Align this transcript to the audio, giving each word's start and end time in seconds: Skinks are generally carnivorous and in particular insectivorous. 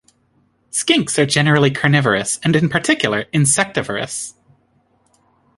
Skinks 0.71 1.19
are 1.19 1.27
generally 1.27 1.69
carnivorous 1.69 2.39
and 2.43 2.55
in 2.55 2.69
particular 2.69 3.25
insectivorous. 3.31 4.33